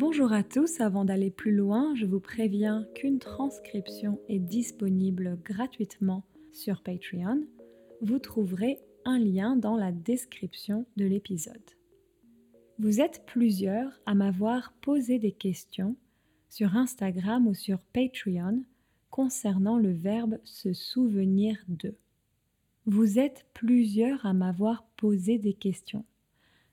[0.00, 6.24] Bonjour à tous, avant d'aller plus loin, je vous préviens qu'une transcription est disponible gratuitement
[6.52, 7.46] sur Patreon.
[8.00, 11.70] Vous trouverez un lien dans la description de l'épisode.
[12.78, 15.96] Vous êtes plusieurs à m'avoir posé des questions
[16.48, 18.64] sur Instagram ou sur Patreon
[19.10, 21.94] concernant le verbe se souvenir de.
[22.86, 26.06] Vous êtes plusieurs à m'avoir posé des questions.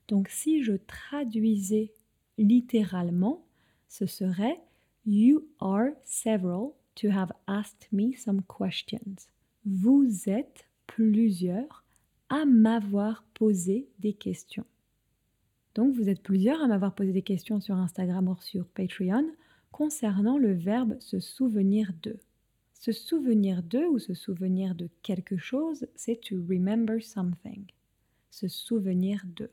[0.08, 1.92] Donc si je traduisais
[2.38, 3.44] littéralement,
[3.88, 4.60] ce serait
[5.06, 9.28] You are several to have asked me some questions.
[9.64, 11.84] Vous êtes plusieurs
[12.28, 14.66] à m'avoir posé des questions.
[15.74, 19.30] Donc vous êtes plusieurs à m'avoir posé des questions sur Instagram ou sur Patreon
[19.70, 22.18] concernant le verbe se souvenir de.
[22.74, 27.64] Se souvenir de ou se souvenir de quelque chose, c'est to remember something.
[28.30, 29.50] Se souvenir de.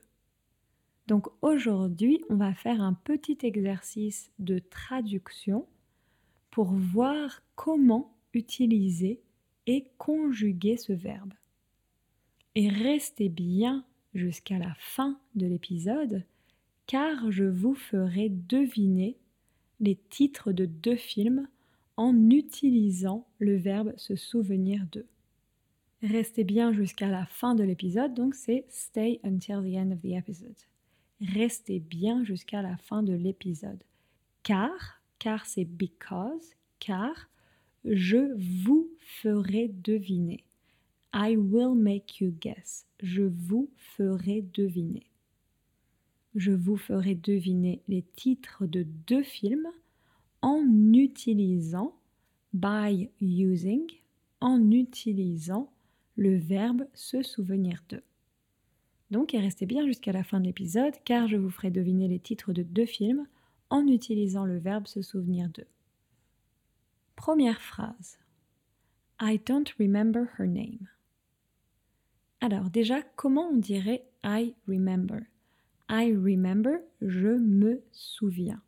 [1.06, 5.66] Donc aujourd'hui, on va faire un petit exercice de traduction
[6.50, 9.20] pour voir comment utiliser
[9.66, 11.32] et conjuguer ce verbe.
[12.54, 13.84] Et restez bien
[14.14, 16.24] jusqu'à la fin de l'épisode
[16.86, 19.16] car je vous ferai deviner
[19.80, 21.48] les titres de deux films
[21.96, 25.06] en utilisant le verbe se souvenir de.
[26.02, 30.12] Restez bien jusqu'à la fin de l'épisode, donc c'est stay until the end of the
[30.12, 30.56] episode.
[31.20, 33.82] Restez bien jusqu'à la fin de l'épisode.
[34.42, 37.28] Car, car c'est because, car
[37.84, 40.44] je vous ferai deviner.
[41.14, 42.86] I will make you guess.
[43.02, 45.06] Je vous ferai deviner.
[46.34, 49.68] Je vous ferai deviner les titres de deux films
[50.42, 51.96] en utilisant
[52.52, 53.86] by using,
[54.40, 55.72] en utilisant
[56.16, 58.02] le verbe se souvenir de.
[59.10, 62.52] Donc, restez bien jusqu'à la fin de l'épisode car je vous ferai deviner les titres
[62.52, 63.26] de deux films
[63.70, 65.64] en utilisant le verbe se souvenir de.
[67.14, 68.18] Première phrase.
[69.20, 70.88] I don't remember her name.
[72.40, 75.22] Alors déjà, comment on dirait I remember?
[75.88, 78.60] I remember, je me souviens.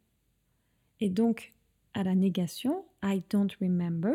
[1.00, 1.52] Et donc,
[1.94, 4.14] à la négation, I don't remember,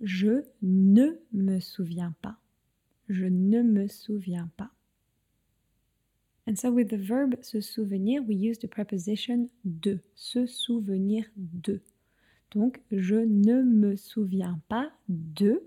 [0.00, 2.36] je ne me souviens pas.
[3.08, 4.70] Je ne me souviens pas.
[6.46, 11.80] And so with the verb se souvenir, we use the preposition de, se souvenir de.
[12.50, 15.62] Donc, je ne me souviens pas de.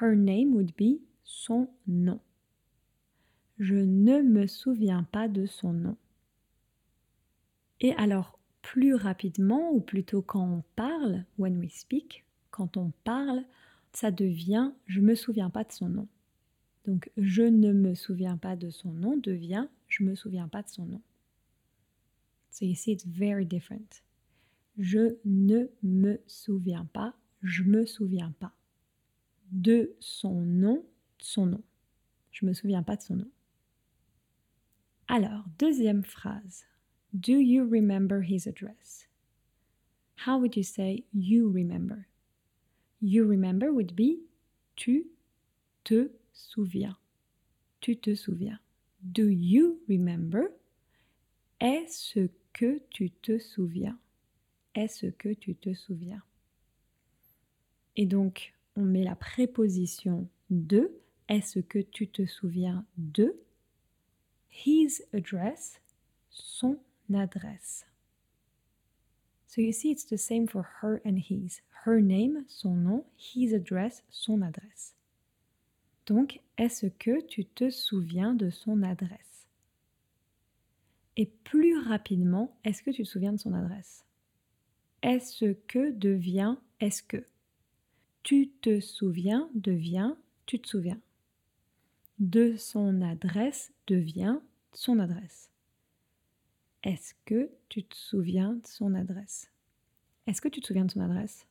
[0.00, 2.20] Her name would be son nom.
[3.58, 5.96] Je ne me souviens pas de son nom.
[7.80, 13.42] Et alors, plus rapidement, ou plutôt quand on parle, when we speak, quand on parle,
[13.92, 16.08] ça devient je me souviens pas de son nom.
[16.86, 20.68] Donc je ne me souviens pas de son nom devient je me souviens pas de
[20.68, 21.02] son nom.
[22.50, 24.02] So you see it's very different.
[24.78, 28.52] Je ne me souviens pas, je me souviens pas.
[29.50, 30.84] De son nom,
[31.18, 31.62] son nom.
[32.30, 33.30] Je me souviens pas de son nom.
[35.08, 36.64] Alors, deuxième phrase.
[37.14, 39.06] Do you remember his address?
[40.26, 42.06] How would you say you remember?
[43.00, 44.20] You remember would be
[44.76, 45.06] tu
[45.84, 46.96] te souviens.
[47.80, 48.58] Tu te souviens.
[49.02, 50.50] Do you remember?
[51.60, 53.98] Est-ce que tu te souviens?
[54.74, 56.22] Est-ce que tu te souviens?
[57.96, 60.92] Et donc, on met la préposition de.
[61.28, 63.36] Est-ce que tu te souviens de?
[64.50, 65.80] His address,
[66.30, 66.78] son
[67.12, 67.84] adresse.
[69.46, 71.62] So you see, it's the same for her and his.
[71.84, 74.94] Her name, son nom, his address, son adresse.
[76.08, 79.46] Donc, est-ce que tu te souviens de son adresse?
[81.18, 84.06] Et plus rapidement, est-ce que tu te souviens de son adresse?
[85.02, 87.26] Est-ce que devient est-ce que?
[88.22, 90.14] Tu te souviens devient
[90.46, 90.98] tu te souviens.
[92.18, 94.38] De son adresse devient
[94.72, 95.50] son adresse.
[96.84, 99.50] Est-ce que tu te souviens de son adresse?
[100.26, 101.46] Est-ce que tu te souviens de son adresse?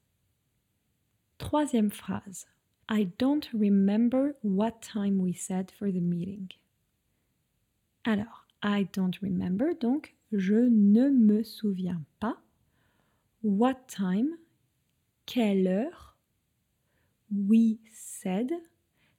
[1.38, 2.48] Troisième phrase.
[2.89, 6.51] I don't remember what time we said for the meeting.
[8.06, 12.38] Alors, I don't remember, donc je ne me souviens pas.
[13.42, 14.38] What time
[15.25, 16.16] Quelle heure
[17.30, 18.51] We said.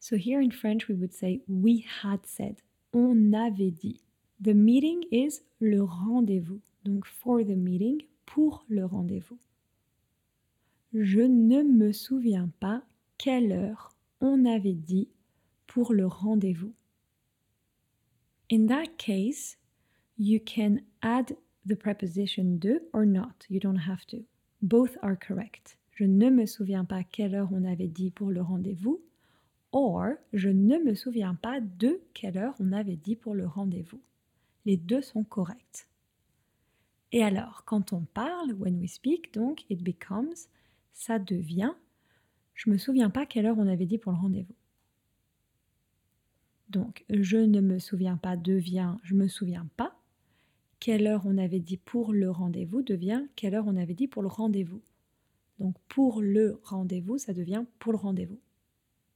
[0.00, 2.62] So here in French we would say we had said.
[2.94, 4.00] On avait dit.
[4.40, 6.60] The meeting is le rendez-vous.
[6.84, 9.38] Donc for the meeting, pour le rendez-vous.
[10.94, 12.82] Je ne me souviens pas
[13.18, 15.08] quelle heure on avait dit
[15.66, 16.72] pour le rendez-vous.
[18.50, 19.58] In that case,
[20.16, 21.36] you can add
[21.66, 23.44] the preposition de or not.
[23.50, 24.24] You don't have to.
[24.62, 25.76] Both are correct.
[25.92, 29.00] Je ne me souviens pas quelle heure on avait dit pour le rendez-vous.
[29.72, 34.00] Or, je ne me souviens pas de quelle heure on avait dit pour le rendez-vous.
[34.64, 35.88] Les deux sont corrects.
[37.12, 40.48] Et alors, quand on parle, when we speak, donc, it becomes,
[40.92, 41.72] ça devient,
[42.58, 44.54] je me souviens pas quelle heure on avait dit pour le rendez-vous.
[46.70, 49.96] Donc, je ne me souviens pas devient, je me souviens pas
[50.80, 54.22] quelle heure on avait dit pour le rendez-vous devient quelle heure on avait dit pour
[54.22, 54.82] le rendez-vous.
[55.60, 58.40] Donc pour le rendez-vous, ça devient pour le rendez-vous.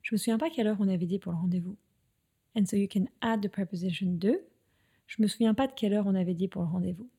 [0.03, 1.77] Je me souviens pas quelle heure on avait dit pour le rendez-vous.
[2.56, 4.41] And so you can add the preposition de.
[5.06, 7.11] Je me souviens pas de quelle heure on avait dit pour le rendez-vous.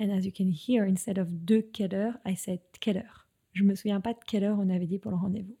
[0.00, 3.19] And as you can hear, instead of de quelle heure, I said quelle heure.
[3.52, 5.56] Je me souviens pas de quelle heure on avait dit pour le rendez-vous.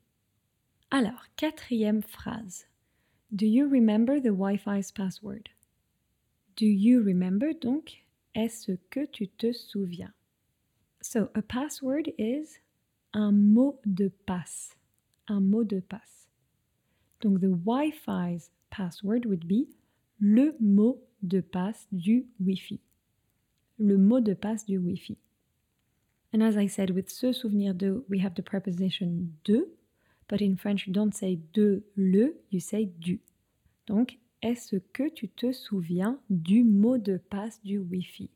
[0.90, 2.66] Alors, quatrième phrase.
[3.32, 5.50] Do you remember the Wi-Fi's password?
[6.56, 8.04] Do you remember donc
[8.34, 10.12] est-ce que tu te souviens?
[11.00, 12.58] So a password is
[13.12, 14.76] un mot de passe.
[15.28, 16.28] Un mot de passe.
[17.20, 19.68] Donc the Wi-Fi's password would be
[20.18, 22.80] le mot de passe du Wi-Fi.
[23.78, 25.16] Le mot de passe du Wi-Fi.
[26.32, 29.68] And as I said, with se souvenir de, we have the preposition de,
[30.28, 33.20] but in French you don't say de le, you say du.
[33.86, 38.30] Donc est-ce que tu te souviens du mot de passe du Wi-Fi?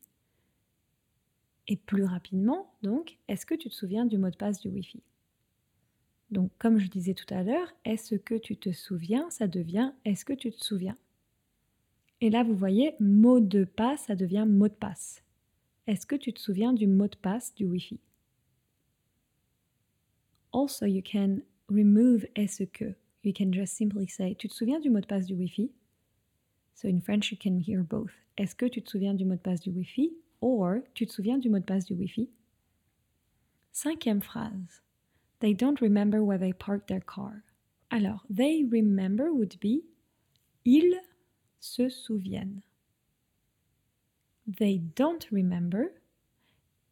[1.67, 5.01] Et plus rapidement, donc, est-ce que tu te souviens du mot de passe du Wi-Fi?
[6.29, 10.25] Donc, comme je disais tout à l'heure, est-ce que tu te souviens Ça devient est-ce
[10.25, 10.97] que tu te souviens?
[12.21, 15.23] Et là, vous voyez, mot de passe, ça devient mot de passe.
[15.87, 17.99] Est-ce que tu te souviens du mot de passe du Wi-Fi?
[20.51, 22.95] Also, you can remove est-ce que.
[23.23, 25.71] You can just simply say, tu te souviens du mot de passe du Wi-Fi?
[26.75, 28.11] So in French, you can hear both.
[28.37, 30.11] Est-ce que tu te souviens du mot de passe du Wi-Fi?
[30.41, 32.29] Or tu te souviens du mot de passe du Wi-Fi?
[33.71, 34.81] Cinquième phrase.
[35.39, 37.43] They don't remember where they parked their car.
[37.89, 39.83] Alors, they remember would be
[40.65, 40.99] ils
[41.59, 42.61] se souviennent.
[44.47, 45.91] They don't remember.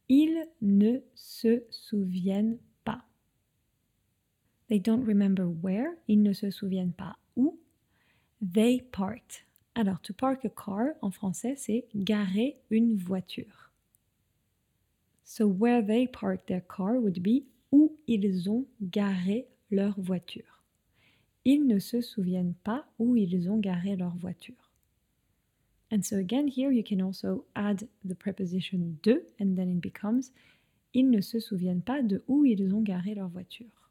[0.10, 3.04] Ils ne se souviennent pas.
[4.68, 5.98] They don't remember where.
[6.08, 7.60] Ils ne se souviennent pas où.
[8.42, 9.44] They parked.
[9.76, 13.72] Alors, to park a car en français, c'est garer une voiture.
[15.24, 20.64] So, where they park their car would be où ils ont garé leur voiture.
[21.46, 24.63] Ils ne se souviennent pas où ils ont garé leur voiture.
[25.94, 30.32] And so again, here you can also add the preposition de, and then it becomes
[30.94, 33.90] ils ne se souviennent pas de où ils ont garé leur voiture.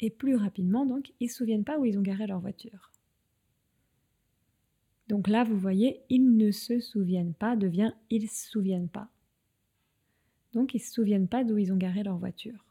[0.00, 2.90] Et plus rapidement, donc, ils ne se souviennent pas où ils ont garé leur voiture.
[5.08, 9.08] Donc là, vous voyez, ils ne se souviennent pas devient ils ne se souviennent pas.
[10.52, 12.64] Donc ils ne se souviennent pas d'où ils ont garé leur voiture.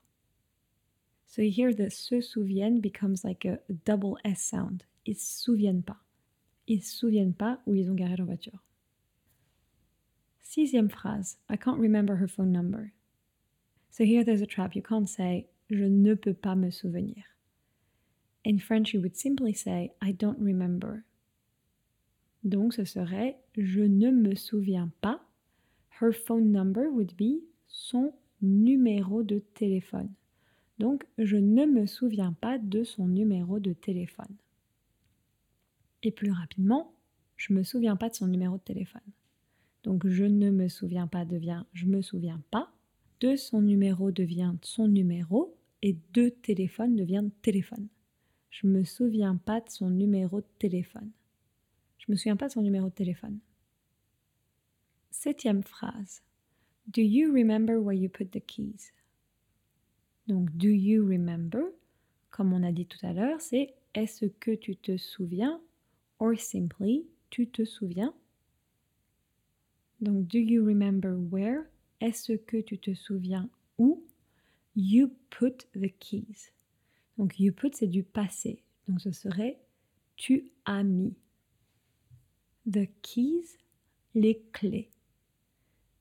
[1.25, 4.83] So here the se souviennent becomes like a, double S sound.
[5.05, 6.02] Ils se souviennent pas.
[6.67, 8.63] Ils se souviennent pas où ils ont garé leur voiture.
[10.41, 11.37] Sixième phrase.
[11.49, 12.91] I can't remember her phone number.
[13.89, 14.75] So here there's a trap.
[14.75, 17.23] You can't say je ne peux pas me souvenir.
[18.45, 21.05] In French, you would simply say I don't remember.
[22.43, 25.21] Donc ce serait je ne me souviens pas.
[26.01, 30.09] Her phone number would be son numéro de téléphone.
[30.77, 34.35] Donc je ne me souviens pas de son numéro de téléphone.
[36.03, 36.93] Et plus rapidement,
[37.37, 39.01] je me souviens pas de son numéro de téléphone.
[39.83, 42.71] Donc je ne me souviens pas devient je me souviens pas.
[43.19, 47.87] De son numéro devient son numéro et de téléphone devient téléphone.
[48.49, 51.09] Je me souviens pas de son numéro de téléphone.
[51.97, 53.39] Je me souviens pas de son numéro de téléphone.
[55.09, 56.21] Septième phrase.
[56.87, 58.91] Do you remember where you put the keys?
[60.27, 61.61] Donc, do you remember,
[62.29, 65.61] comme on a dit tout à l'heure, c'est est-ce que tu te souviens?
[66.23, 68.13] Or simply, tu te souviens?
[69.99, 71.65] Donc, do you remember where?
[71.99, 74.05] Est-ce que tu te souviens où?
[74.73, 76.53] You put the keys.
[77.17, 78.63] Donc, you put, c'est du passé.
[78.87, 79.59] Donc, ce serait
[80.15, 81.13] tu as mis.
[82.71, 83.57] The keys,
[84.15, 84.91] les clés.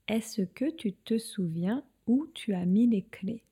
[0.07, 3.43] Est-ce que tu te souviens où tu as mis les clés?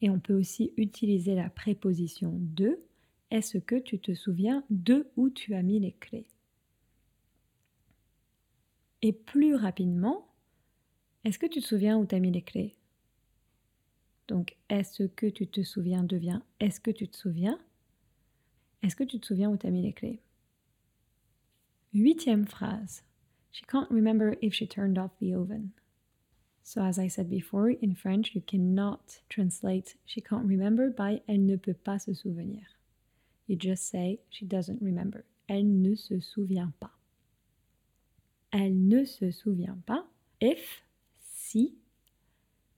[0.00, 2.78] Et on peut aussi utiliser la préposition de.
[3.30, 6.26] Est-ce que tu te souviens de où tu as mis les clés?
[9.02, 10.26] Et plus rapidement,
[11.24, 12.76] est-ce que tu te souviens où tu as mis les clés?
[14.28, 17.58] Donc, est-ce que tu te souviens devient est-ce que tu te souviens?
[18.82, 20.20] Est-ce que tu te souviens où tu as mis les clés?
[21.92, 23.02] Huitième phrase.
[23.50, 25.72] She can't remember if she turned off the oven.
[26.62, 31.46] So, as I said before, in French, you cannot translate she can't remember by elle
[31.46, 32.75] ne peut pas se souvenir.
[33.46, 35.24] You just say she doesn't remember.
[35.48, 36.90] Elle ne se souvient pas.
[38.50, 40.06] Elle ne se souvient pas.
[40.40, 40.82] If,
[41.20, 41.76] si.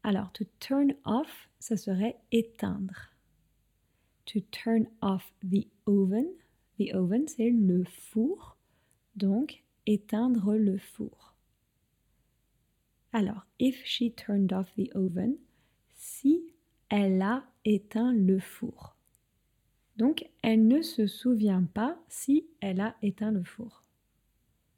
[0.03, 3.15] Alors, to turn off, ça serait éteindre.
[4.27, 6.29] To turn off the oven.
[6.79, 8.57] The oven, c'est le four.
[9.17, 11.35] Donc, éteindre le four.
[13.13, 15.39] Alors, if she turned off the oven,
[15.95, 16.55] si
[16.91, 18.98] elle a éteint le four.
[19.99, 23.85] Donc, elle ne se souvient pas si elle a éteint le four.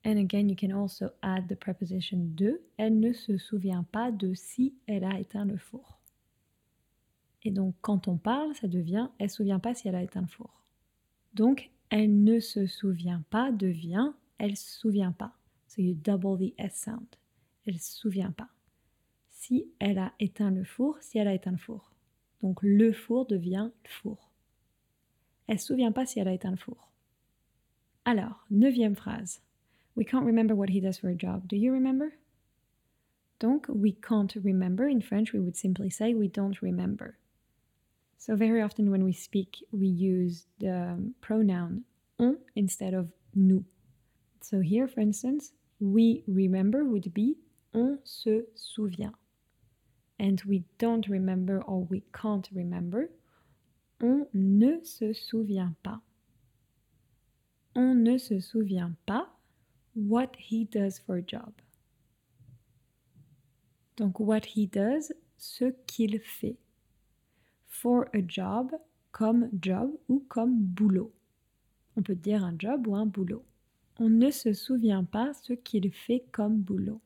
[0.04, 2.60] And again, you can also add the preposition de.
[2.78, 6.00] Elle ne se souvient pas de si elle a éteint le four.
[7.42, 10.02] Et donc, quand on parle, ça devient elle ne se souvient pas si elle a
[10.02, 10.64] éteint le four.
[11.34, 15.34] Donc, elle ne se souvient pas devient elle se souvient pas.
[15.68, 17.06] So you double the S sound.
[17.66, 18.48] Elle se souvient pas.
[19.28, 21.92] Si elle a éteint le four, si elle a éteint le four.
[22.40, 24.29] Donc le four devient le four.
[25.50, 26.92] Elle se souvient pas si elle a éteint le four.
[28.04, 29.40] Alors, neuvième phrase.
[29.96, 31.48] We can't remember what he does for a job.
[31.48, 32.12] Do you remember?
[33.40, 34.86] Donc, we can't remember.
[34.86, 37.18] In French, we would simply say we don't remember.
[38.16, 41.82] So, very often when we speak, we use the pronoun
[42.20, 43.64] on instead of nous.
[44.42, 47.38] So, here, for instance, we remember would be
[47.74, 49.16] on se souvient.
[50.16, 53.10] And we don't remember or we can't remember.
[54.02, 56.00] On ne se souvient pas.
[57.74, 59.36] On ne se souvient pas
[59.94, 61.52] what he does for a job.
[63.96, 66.56] Donc, what he does, ce qu'il fait.
[67.66, 68.72] For a job,
[69.12, 71.12] comme job ou comme boulot.
[71.96, 73.44] On peut dire un job ou un boulot.
[73.98, 77.00] On ne se souvient pas ce qu'il fait comme boulot.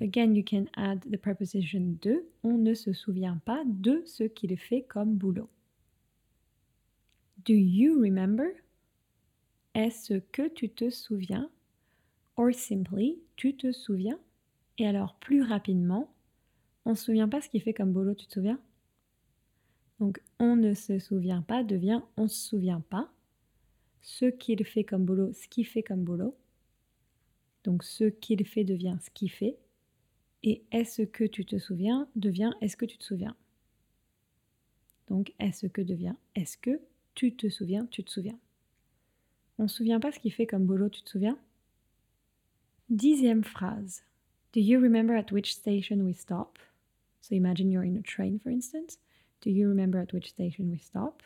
[0.00, 2.24] Again, you can add the preposition de.
[2.42, 5.48] On ne se souvient pas de ce qu'il fait comme boulot.
[7.44, 8.46] Do you remember?
[9.74, 11.50] Est-ce que tu te souviens?
[12.36, 14.18] Or simply, tu te souviens?
[14.78, 16.12] Et alors, plus rapidement,
[16.84, 18.60] on ne se souvient pas ce qu'il fait comme boulot, tu te souviens?
[20.00, 23.12] Donc, on ne se souvient pas devient on se souvient pas.
[24.02, 26.36] Ce qu'il fait comme boulot, ce qu'il fait comme boulot.
[27.62, 29.56] Donc, ce qu'il fait devient ce qu'il fait.
[30.44, 33.34] Et est-ce que tu te souviens devient est-ce que tu te souviens?
[35.08, 36.80] Donc est-ce que devient est-ce que
[37.14, 38.38] tu te souviens, tu te souviens?
[39.58, 41.38] On ne se souvient pas ce qu'il fait comme boulot, tu te souviens?
[42.90, 44.04] Dixième phrase.
[44.52, 46.58] Do you remember at which station we stop?
[47.22, 48.98] So imagine you're in a train, for instance.
[49.40, 51.22] Do you remember at which station we stop?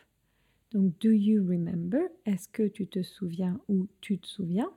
[0.70, 2.10] Donc, do you remember?
[2.24, 4.70] Est-ce que tu te souviens ou tu te souviens?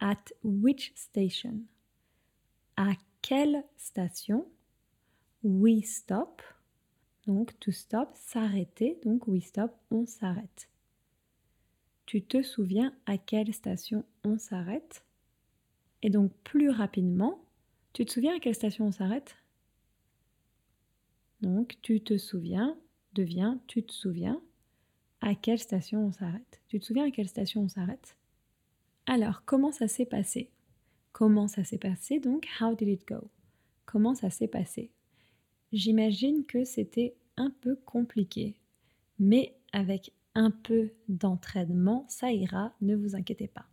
[0.00, 1.66] At which station?
[3.22, 4.46] Quelle station
[5.42, 6.42] We stop.
[7.26, 8.98] Donc to stop, s'arrêter.
[9.04, 10.68] Donc we stop, on s'arrête.
[12.06, 15.04] Tu te souviens à quelle station on s'arrête?
[16.02, 17.44] Et donc plus rapidement,
[17.92, 19.36] tu te souviens à quelle station on s'arrête?
[21.40, 22.76] Donc tu te souviens
[23.12, 24.40] devient tu te souviens
[25.20, 26.60] à quelle station on s'arrête.
[26.68, 28.16] Tu te souviens à quelle station on s'arrête?
[29.06, 30.50] Alors comment ça s'est passé?
[31.12, 32.46] Comment ça s'est passé donc?
[32.60, 33.30] How did it go?
[33.84, 34.90] Comment ça s'est passé?
[35.72, 38.56] J'imagine que c'était un peu compliqué,
[39.18, 43.66] mais avec un peu d'entraînement, ça ira, ne vous inquiétez pas.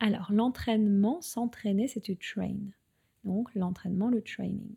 [0.00, 2.58] Alors, l'entraînement, s'entraîner, c'est to train.
[3.24, 4.74] Donc, l'entraînement, le training.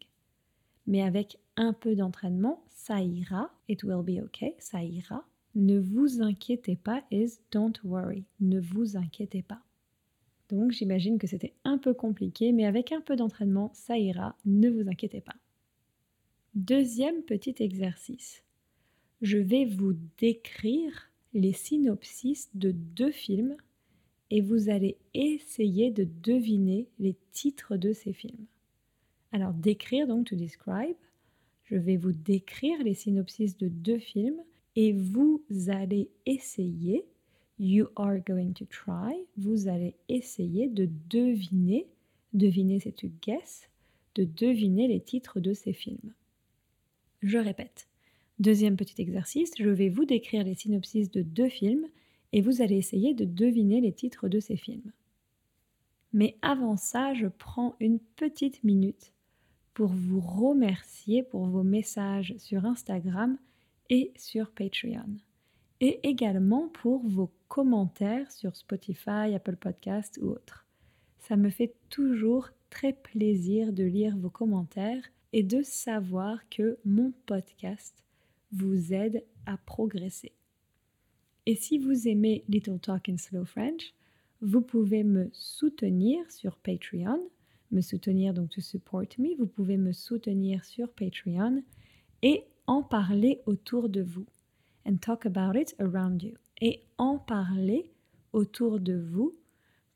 [0.86, 3.52] Mais avec un peu d'entraînement, ça ira.
[3.68, 5.28] It will be okay, ça ira.
[5.56, 8.26] Ne vous inquiétez pas is don't worry.
[8.40, 9.62] Ne vous inquiétez pas.
[10.50, 14.70] Donc j'imagine que c'était un peu compliqué, mais avec un peu d'entraînement, ça ira, ne
[14.70, 15.36] vous inquiétez pas.
[16.56, 18.44] Deuxième petit exercice.
[19.22, 23.56] Je vais vous décrire les synopsis de deux films
[24.30, 28.46] et vous allez essayer de deviner les titres de ces films.
[29.32, 30.96] Alors décrire, donc to describe,
[31.66, 34.42] je vais vous décrire les synopsis de deux films
[34.76, 37.06] et vous allez essayer
[37.60, 39.16] You are going to try.
[39.36, 41.88] Vous allez essayer de deviner,
[42.34, 43.68] deviner c'est to guess,
[44.16, 46.14] de deviner les titres de ces films.
[47.24, 47.88] Je répète.
[48.40, 51.88] Deuxième petit exercice, je vais vous décrire les synopsis de deux films
[52.32, 54.92] et vous allez essayer de deviner les titres de ces films.
[56.14, 59.14] Mais avant ça, je prends une petite minute
[59.74, 63.38] pour vous remercier pour vos messages sur Instagram
[63.90, 65.18] et sur Patreon
[65.80, 70.66] et également pour vos commentaires sur Spotify, Apple Podcast ou autres.
[71.20, 77.12] Ça me fait toujours très plaisir de lire vos commentaires et de savoir que mon
[77.26, 78.04] podcast
[78.52, 80.34] vous aide à progresser.
[81.46, 83.94] Et si vous aimez Little Talk in Slow French,
[84.42, 87.30] vous pouvez me soutenir sur Patreon,
[87.72, 91.64] me soutenir donc to support me, vous pouvez me soutenir sur Patreon
[92.22, 94.26] et en parler autour de vous.
[94.86, 96.47] And talk about it around you.
[96.62, 97.92] Et en parler
[98.34, 99.36] autour de vous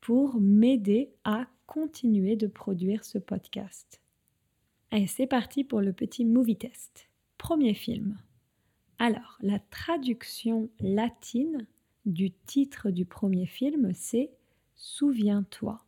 [0.00, 4.00] pour m'aider à continuer de produire ce podcast.
[4.90, 7.08] Allez, c'est parti pour le petit movie test.
[7.38, 8.18] Premier film.
[8.98, 11.66] Alors, la traduction latine
[12.04, 14.30] du titre du premier film, c'est
[14.76, 15.84] Souviens-toi.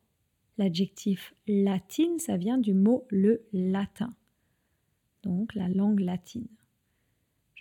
[0.56, 4.14] L'adjectif latine, ça vient du mot le latin,
[5.24, 6.46] donc la langue latine.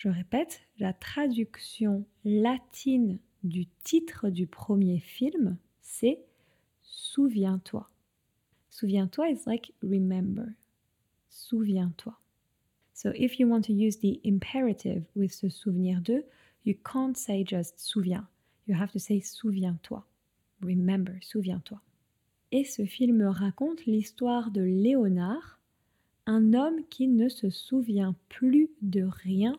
[0.03, 6.19] Je répète, la traduction latine du titre du premier film, c'est
[6.81, 7.89] Souviens-toi.
[8.69, 10.47] Souviens-toi is like remember.
[11.29, 12.19] Souviens-toi.
[12.93, 16.25] So if you want to use the imperative with se souvenir de,
[16.65, 18.27] you can't say just souviens.
[18.67, 20.05] You have to say souviens-toi.
[20.61, 21.79] Remember, souviens-toi.
[22.51, 25.61] Et ce film raconte l'histoire de Léonard,
[26.25, 29.57] un homme qui ne se souvient plus de rien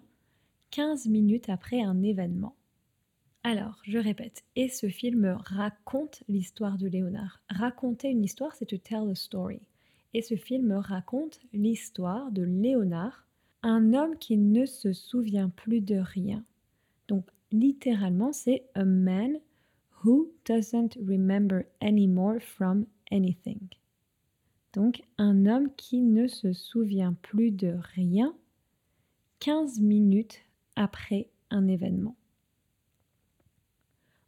[0.74, 2.56] 15 minutes après un événement.
[3.44, 7.40] Alors, je répète, et ce film raconte l'histoire de Léonard.
[7.48, 9.60] Raconter une histoire, c'est to tell a story.
[10.14, 13.24] Et ce film raconte l'histoire de Léonard,
[13.62, 16.42] un homme qui ne se souvient plus de rien.
[17.06, 19.38] Donc, littéralement, c'est a man
[20.02, 23.60] who doesn't remember anymore from anything.
[24.72, 28.34] Donc, un homme qui ne se souvient plus de rien
[29.38, 30.43] 15 minutes
[30.76, 32.16] après un événement.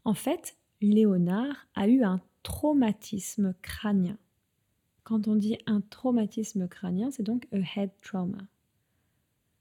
[0.04, 4.18] En fait, Léonard a eu un traumatisme crânien.
[5.02, 8.46] Quand on dit un traumatisme crânien, c'est donc a head trauma.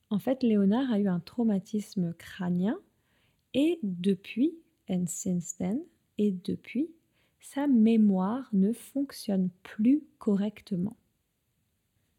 [0.10, 2.78] En fait, Léonard a eu un traumatisme crânien
[3.54, 4.54] et depuis,
[4.90, 5.82] and since then,
[6.18, 6.90] et depuis,
[7.40, 10.98] sa mémoire ne fonctionne plus correctement.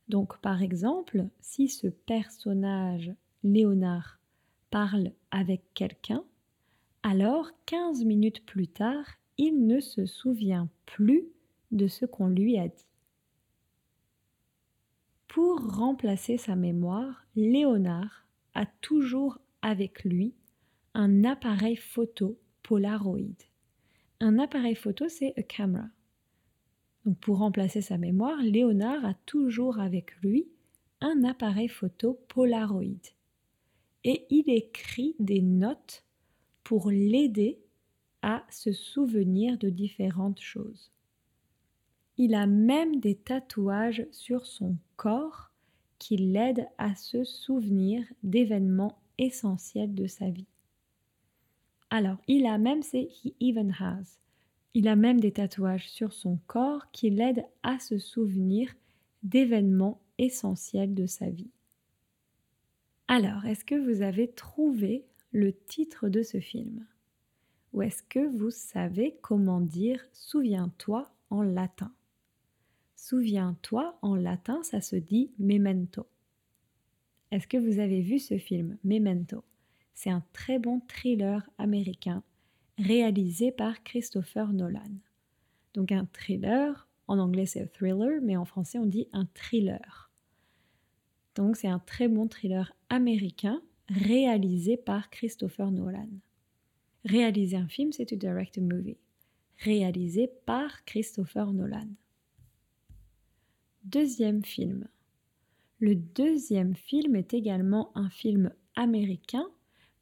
[0.09, 4.21] Donc, par exemple, si ce personnage, Léonard,
[4.71, 6.25] parle avec quelqu'un,
[7.09, 9.07] alors, 15 minutes plus tard,
[9.39, 11.29] il ne se souvient plus
[11.71, 12.85] de ce qu'on lui a dit.
[15.29, 20.35] Pour remplacer sa mémoire, Léonard a toujours avec lui
[20.95, 23.39] un appareil photo Polaroid.
[24.19, 25.87] Un appareil photo, c'est a camera.
[27.05, 30.49] Donc pour remplacer sa mémoire, Léonard a toujours avec lui
[31.01, 33.16] un appareil photo Polaroid.
[34.07, 36.05] Et il écrit des notes
[36.63, 37.59] pour l'aider
[38.23, 40.93] à se souvenir de différentes choses.
[42.17, 45.51] Il a même des tatouages sur son corps
[45.99, 50.47] qui l'aident à se souvenir d'événements essentiels de sa vie.
[51.91, 54.21] Alors, il a même, c'est he even has.
[54.75, 58.73] Il a même des tatouages sur son corps qui l'aident à se souvenir
[59.25, 61.51] d'événements essentiels de sa vie.
[63.09, 66.85] Alors, est-ce que vous avez trouvé le titre de ce film?
[67.73, 71.93] Ou est-ce que vous savez comment dire souviens-toi en latin?
[72.97, 76.09] Souviens-toi en latin, ça se dit memento.
[77.31, 79.45] Est-ce que vous avez vu ce film, Memento
[79.95, 82.23] C'est un très bon thriller américain
[82.79, 85.01] réalisé par Christopher Nolan.
[85.75, 90.06] Donc un thriller, en anglais c'est thriller, mais en français on dit un thriller.
[91.37, 96.09] Donc c'est un très bon thriller américain réalisé par Christopher Nolan.
[97.05, 98.97] Réaliser un film, c'est to direct a movie.
[99.59, 101.89] Réalisé par Christopher Nolan.
[103.85, 104.89] Deuxième film.
[105.79, 109.47] Le deuxième film est également un film américain,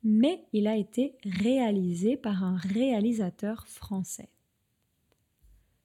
[0.04, 4.30] mais il a été réalisé par un réalisateur français.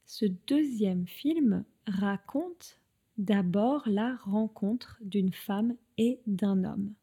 [0.05, 2.78] Ce deuxième film raconte
[3.19, 6.93] d'abord la rencontre d'une femme et d'un homme.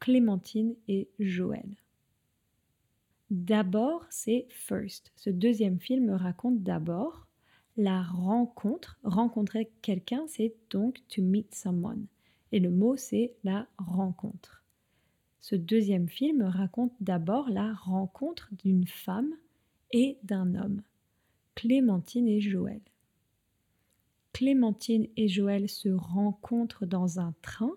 [0.00, 1.76] Clémentine et Joël.
[3.30, 5.12] D'abord, c'est First.
[5.16, 7.26] Ce deuxième film raconte d'abord
[7.76, 8.98] la rencontre.
[9.04, 12.06] Rencontrer quelqu'un, c'est donc to meet someone.
[12.50, 14.64] Et le mot, c'est la rencontre.
[15.42, 19.34] Ce deuxième film raconte d'abord la rencontre d'une femme
[19.90, 20.80] et d'un homme,
[21.54, 22.80] Clémentine et Joël.
[24.34, 27.70] Clémentine et Joël se rencontrent dans un train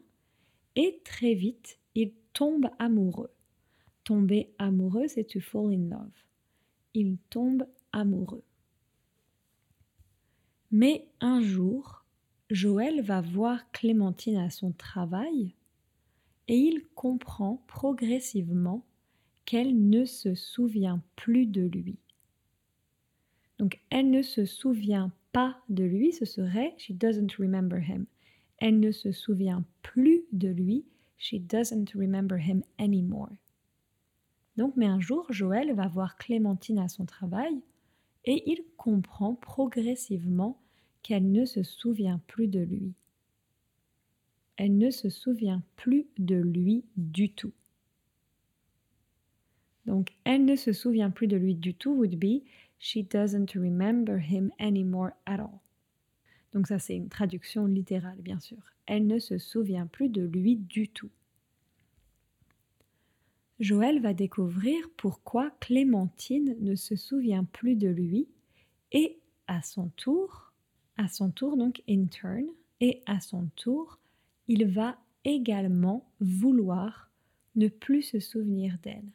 [0.75, 3.31] et très vite, il tombe amoureux.
[4.03, 6.11] Tomber amoureux, c'est to fall in love.
[6.95, 8.43] Il tombe amoureux.
[10.71, 12.03] Mais un jour,
[12.49, 15.53] Joël va voir Clémentine à son travail
[16.47, 18.83] et il comprend progressivement
[19.45, 21.99] qu'elle ne se souvient plus de lui.
[23.59, 25.11] Donc elle ne se souvient
[25.69, 28.05] de lui, ce serait she doesn't remember him.
[28.59, 30.85] Elle ne se souvient plus de lui,
[31.17, 33.31] she doesn't remember him anymore.
[34.57, 37.61] Donc mais un jour, Joël va voir Clémentine à son travail
[38.25, 40.59] et il comprend progressivement
[41.03, 42.93] qu'elle ne se souvient plus de lui.
[44.57, 47.53] Elle ne se souvient plus de lui du tout.
[49.85, 52.43] Donc, elle ne se souvient plus de lui du tout would be
[52.79, 55.61] She doesn't remember him anymore at all.
[56.53, 58.61] Donc ça c'est une traduction littérale bien sûr.
[58.85, 61.11] Elle ne se souvient plus de lui du tout.
[63.59, 68.27] Joël va découvrir pourquoi Clémentine ne se souvient plus de lui
[68.91, 70.53] et à son tour,
[70.97, 72.45] à son tour donc in turn,
[72.79, 73.97] et à son tour,
[74.47, 77.09] il va également vouloir
[77.55, 79.11] ne plus se souvenir d'elle.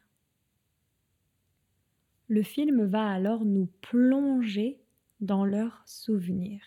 [2.33, 4.81] Le film va alors nous plonger
[5.21, 6.64] dans leurs souvenirs.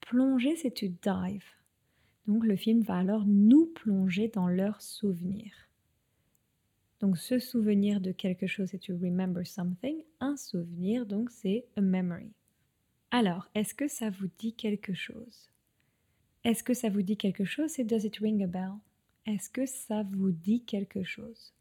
[0.00, 1.42] Plonger, c'est to dive.
[2.28, 5.68] Donc le film va alors nous plonger dans leurs souvenirs.
[7.00, 10.04] Donc se souvenir de quelque chose, c'est to remember something.
[10.20, 12.30] Un souvenir, donc c'est a memory.
[13.10, 15.50] Alors, est-ce que ça vous dit quelque chose?
[16.44, 17.70] Est-ce que ça vous dit quelque chose?
[17.70, 18.74] C'est does it ring a bell?
[19.26, 21.52] Est-ce que ça vous dit quelque chose?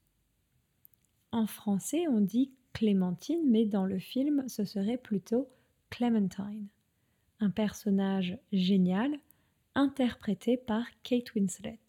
[1.31, 5.47] En français, on dit Clémentine, mais dans le film, ce serait plutôt
[5.89, 6.67] Clementine,
[7.39, 9.17] un personnage génial
[9.75, 11.79] interprété par Kate Winslet.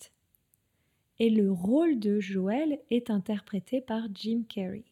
[1.18, 4.84] Et le rôle de Joël est interprété par Jim Carrey.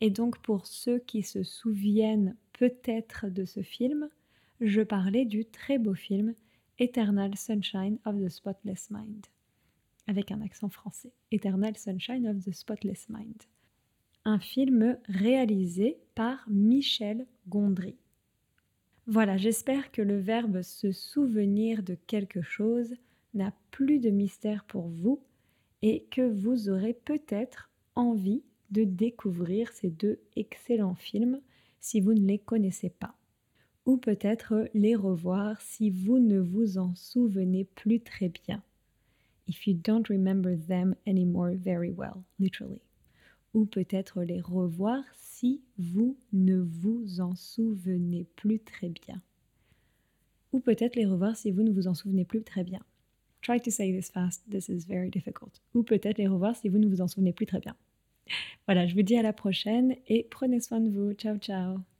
[0.00, 4.08] Et donc pour ceux qui se souviennent peut-être de ce film,
[4.60, 6.34] je parlais du très beau film
[6.78, 9.26] Eternal Sunshine of the Spotless Mind,
[10.06, 11.12] avec un accent français.
[11.30, 13.42] Eternal Sunshine of the Spotless Mind
[14.24, 17.96] un film réalisé par Michel Gondry.
[19.06, 22.94] Voilà, j'espère que le verbe se souvenir de quelque chose
[23.34, 25.20] n'a plus de mystère pour vous
[25.82, 31.40] et que vous aurez peut-être envie de découvrir ces deux excellents films
[31.80, 33.14] si vous ne les connaissez pas.
[33.84, 38.62] Ou peut-être les revoir si vous ne vous en souvenez plus très bien.
[39.46, 42.80] If you don't remember them anymore very well, literally
[43.54, 49.22] ou peut-être les revoir si vous ne vous en souvenez plus très bien.
[50.52, 52.80] Ou peut-être les revoir si vous ne vous en souvenez plus très bien.
[53.42, 55.60] Try to say this fast, this is very difficult.
[55.74, 57.76] Ou peut-être les revoir si vous ne vous en souvenez plus très bien.
[58.66, 61.12] Voilà, je vous dis à la prochaine et prenez soin de vous.
[61.12, 61.93] Ciao ciao